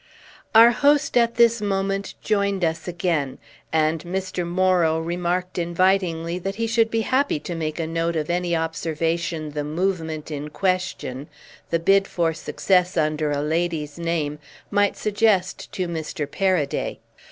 Our 0.55 0.71
host 0.71 1.15
at 1.15 1.35
this 1.35 1.61
moment 1.61 2.15
joined 2.23 2.65
us 2.65 2.87
again, 2.87 3.37
and 3.71 4.03
Mr. 4.03 4.47
Morrow 4.47 4.97
remarked 4.99 5.59
invitingly 5.59 6.39
that 6.39 6.55
he 6.55 6.65
should 6.65 6.89
be 6.89 7.01
happy 7.01 7.39
to 7.41 7.53
make 7.53 7.79
a 7.79 7.85
note 7.85 8.15
of 8.15 8.27
any 8.27 8.55
observation 8.55 9.51
the 9.51 9.63
movement 9.63 10.31
in 10.31 10.49
question, 10.49 11.27
the 11.69 11.77
bid 11.77 12.07
for 12.07 12.33
success 12.33 12.97
under 12.97 13.29
a 13.29 13.43
lady's 13.43 13.99
name, 13.99 14.39
might 14.71 14.97
suggest 14.97 15.71
to 15.73 15.87
Mr. 15.87 16.25
Paraday. 16.25 16.97